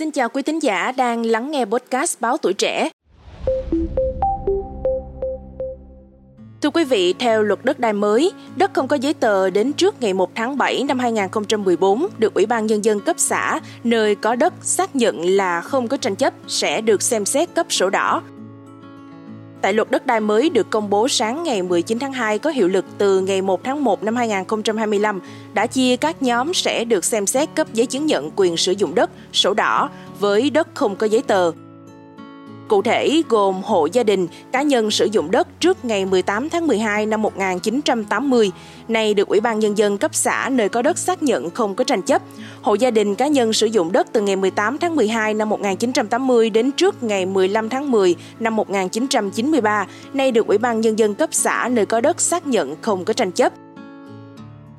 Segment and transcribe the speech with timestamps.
[0.00, 2.90] Xin chào quý thính giả đang lắng nghe podcast Báo Tuổi Trẻ.
[6.62, 10.00] Thưa quý vị, theo luật đất đai mới, đất không có giấy tờ đến trước
[10.00, 14.34] ngày 1 tháng 7 năm 2014 được Ủy ban Nhân dân cấp xã nơi có
[14.34, 18.22] đất xác nhận là không có tranh chấp sẽ được xem xét cấp sổ đỏ
[19.62, 22.68] Tại luật đất đai mới được công bố sáng ngày 19 tháng 2 có hiệu
[22.68, 25.20] lực từ ngày 1 tháng 1 năm 2025
[25.54, 28.94] đã chia các nhóm sẽ được xem xét cấp giấy chứng nhận quyền sử dụng
[28.94, 29.90] đất, sổ đỏ
[30.20, 31.52] với đất không có giấy tờ.
[32.70, 36.66] Cụ thể gồm hộ gia đình, cá nhân sử dụng đất trước ngày 18 tháng
[36.66, 38.50] 12 năm 1980,
[38.88, 41.84] này được Ủy ban Nhân dân cấp xã nơi có đất xác nhận không có
[41.84, 42.22] tranh chấp.
[42.62, 46.50] Hộ gia đình cá nhân sử dụng đất từ ngày 18 tháng 12 năm 1980
[46.50, 51.28] đến trước ngày 15 tháng 10 năm 1993, nay được Ủy ban Nhân dân cấp
[51.32, 53.52] xã nơi có đất xác nhận không có tranh chấp.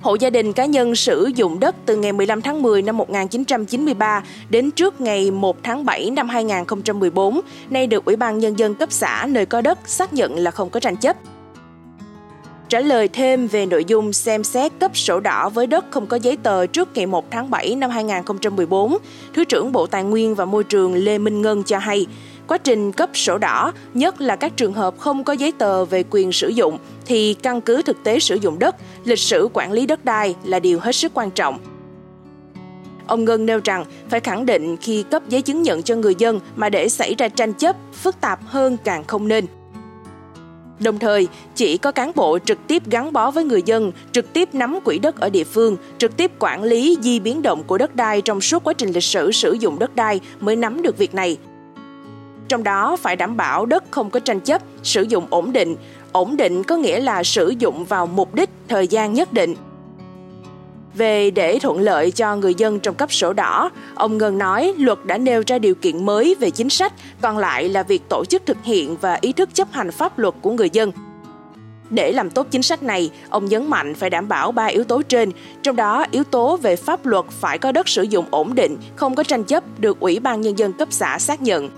[0.00, 4.22] Hộ gia đình cá nhân sử dụng đất từ ngày 15 tháng 10 năm 1993
[4.50, 7.40] đến trước ngày 1 tháng 7 năm 2014,
[7.70, 10.70] nay được Ủy ban Nhân dân cấp xã nơi có đất xác nhận là không
[10.70, 11.16] có tranh chấp.
[12.68, 16.16] Trả lời thêm về nội dung xem xét cấp sổ đỏ với đất không có
[16.16, 18.98] giấy tờ trước ngày 1 tháng 7 năm 2014,
[19.34, 22.06] Thứ trưởng Bộ Tài nguyên và Môi trường Lê Minh Ngân cho hay,
[22.48, 26.04] quá trình cấp sổ đỏ, nhất là các trường hợp không có giấy tờ về
[26.10, 29.86] quyền sử dụng, thì căn cứ thực tế sử dụng đất, lịch sử quản lý
[29.86, 31.58] đất đai là điều hết sức quan trọng.
[33.06, 36.40] Ông Ngân nêu rằng phải khẳng định khi cấp giấy chứng nhận cho người dân
[36.56, 39.46] mà để xảy ra tranh chấp, phức tạp hơn càng không nên.
[40.80, 44.54] Đồng thời, chỉ có cán bộ trực tiếp gắn bó với người dân, trực tiếp
[44.54, 47.96] nắm quỹ đất ở địa phương, trực tiếp quản lý di biến động của đất
[47.96, 51.14] đai trong suốt quá trình lịch sử sử dụng đất đai mới nắm được việc
[51.14, 51.36] này.
[52.48, 55.76] Trong đó phải đảm bảo đất không có tranh chấp, sử dụng ổn định.
[56.12, 59.54] Ổn định có nghĩa là sử dụng vào mục đích, thời gian nhất định.
[60.94, 64.98] Về để thuận lợi cho người dân trong cấp sổ đỏ, ông Ngân nói luật
[65.04, 68.46] đã nêu ra điều kiện mới về chính sách, còn lại là việc tổ chức
[68.46, 70.92] thực hiện và ý thức chấp hành pháp luật của người dân.
[71.90, 75.02] Để làm tốt chính sách này, ông nhấn mạnh phải đảm bảo ba yếu tố
[75.02, 75.30] trên,
[75.62, 79.14] trong đó yếu tố về pháp luật phải có đất sử dụng ổn định, không
[79.14, 81.70] có tranh chấp được Ủy ban Nhân dân cấp xã xác nhận.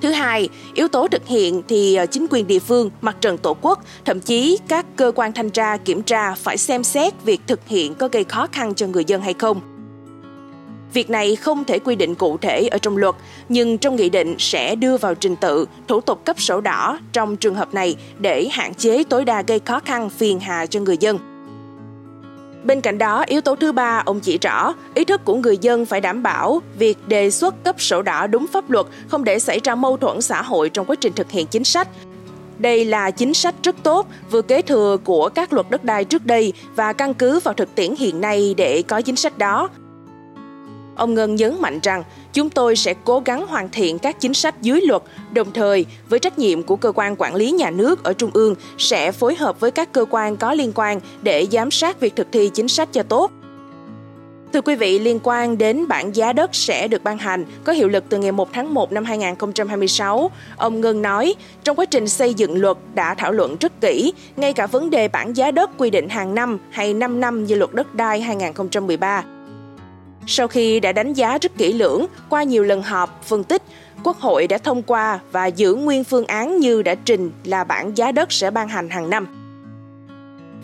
[0.00, 3.56] Thứ hai, yếu tố thực hiện thì ờ, chính quyền địa phương, mặt trận tổ
[3.60, 7.60] quốc, thậm chí các cơ quan thanh tra, kiểm tra phải xem xét việc thực
[7.66, 9.60] hiện có gây khó khăn cho người dân hay không.
[10.92, 13.14] Việc này không thể quy định cụ thể ở trong luật,
[13.48, 17.36] nhưng trong nghị định sẽ đưa vào trình tự, thủ tục cấp sổ đỏ trong
[17.36, 20.96] trường hợp này để hạn chế tối đa gây khó khăn phiền hà cho người
[21.00, 21.29] dân.
[22.64, 25.86] Bên cạnh đó, yếu tố thứ ba, ông chỉ rõ, ý thức của người dân
[25.86, 29.60] phải đảm bảo việc đề xuất cấp sổ đỏ đúng pháp luật, không để xảy
[29.64, 31.88] ra mâu thuẫn xã hội trong quá trình thực hiện chính sách.
[32.58, 36.26] Đây là chính sách rất tốt, vừa kế thừa của các luật đất đai trước
[36.26, 39.68] đây và căn cứ vào thực tiễn hiện nay để có chính sách đó.
[41.00, 42.02] Ông Ngân nhấn mạnh rằng
[42.32, 45.02] chúng tôi sẽ cố gắng hoàn thiện các chính sách dưới luật,
[45.32, 48.54] đồng thời với trách nhiệm của cơ quan quản lý nhà nước ở trung ương
[48.78, 52.32] sẽ phối hợp với các cơ quan có liên quan để giám sát việc thực
[52.32, 53.30] thi chính sách cho tốt.
[54.52, 57.88] Thưa quý vị, liên quan đến bảng giá đất sẽ được ban hành, có hiệu
[57.88, 60.30] lực từ ngày 1 tháng 1 năm 2026.
[60.56, 61.34] Ông Ngân nói,
[61.64, 65.08] trong quá trình xây dựng luật đã thảo luận rất kỹ, ngay cả vấn đề
[65.08, 69.24] bảng giá đất quy định hàng năm hay 5 năm như luật đất đai 2013
[70.26, 73.62] sau khi đã đánh giá rất kỹ lưỡng qua nhiều lần họp, phân tích,
[74.04, 77.96] Quốc hội đã thông qua và giữ nguyên phương án như đã trình là bảng
[77.96, 79.26] giá đất sẽ ban hành hàng năm.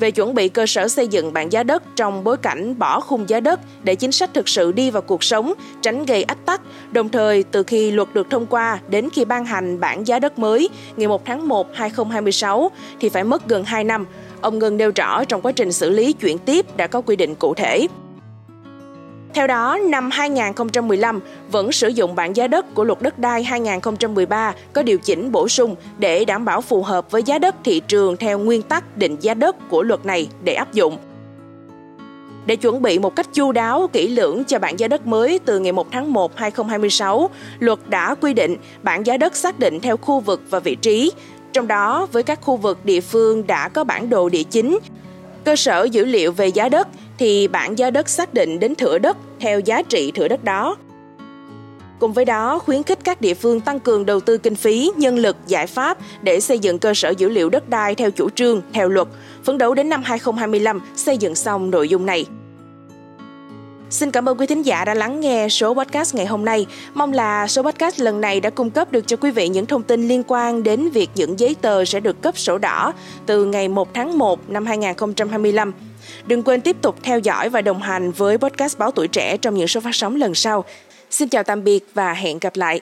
[0.00, 3.28] Về chuẩn bị cơ sở xây dựng bảng giá đất trong bối cảnh bỏ khung
[3.28, 5.52] giá đất để chính sách thực sự đi vào cuộc sống,
[5.82, 6.60] tránh gây ách tắc,
[6.92, 10.38] đồng thời từ khi luật được thông qua đến khi ban hành bảng giá đất
[10.38, 14.06] mới ngày 1 tháng 1 2026 thì phải mất gần 2 năm.
[14.40, 17.34] Ông Ngân nêu rõ trong quá trình xử lý chuyển tiếp đã có quy định
[17.34, 17.86] cụ thể.
[19.36, 21.20] Theo đó, năm 2015
[21.50, 25.48] vẫn sử dụng bảng giá đất của luật đất đai 2013 có điều chỉnh bổ
[25.48, 29.16] sung để đảm bảo phù hợp với giá đất thị trường theo nguyên tắc định
[29.20, 30.98] giá đất của luật này để áp dụng.
[32.46, 35.58] Để chuẩn bị một cách chu đáo, kỹ lưỡng cho bảng giá đất mới từ
[35.58, 39.96] ngày 1 tháng 1 2026, luật đã quy định bảng giá đất xác định theo
[39.96, 41.12] khu vực và vị trí,
[41.52, 44.78] trong đó với các khu vực địa phương đã có bản đồ địa chính,
[45.44, 46.88] cơ sở dữ liệu về giá đất
[47.18, 50.76] thì bảng giá đất xác định đến thửa đất theo giá trị thửa đất đó.
[51.98, 55.18] Cùng với đó, khuyến khích các địa phương tăng cường đầu tư kinh phí, nhân
[55.18, 58.62] lực, giải pháp để xây dựng cơ sở dữ liệu đất đai theo chủ trương,
[58.72, 59.08] theo luật,
[59.44, 62.26] phấn đấu đến năm 2025 xây dựng xong nội dung này.
[63.90, 66.66] Xin cảm ơn quý thính giả đã lắng nghe số podcast ngày hôm nay.
[66.94, 69.82] Mong là số podcast lần này đã cung cấp được cho quý vị những thông
[69.82, 72.92] tin liên quan đến việc những giấy tờ sẽ được cấp sổ đỏ
[73.26, 75.72] từ ngày 1 tháng 1 năm 2025.
[76.26, 79.54] Đừng quên tiếp tục theo dõi và đồng hành với podcast Báo Tuổi Trẻ trong
[79.54, 80.64] những số phát sóng lần sau.
[81.10, 82.80] Xin chào tạm biệt và hẹn gặp lại.